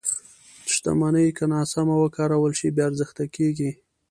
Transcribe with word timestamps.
•شتمني 0.73 1.27
که 1.37 1.45
ناسمه 1.53 1.95
وکارول 2.03 2.51
شي، 2.59 2.67
بې 2.75 2.81
ارزښته 2.89 3.23
کېږي. 3.35 3.71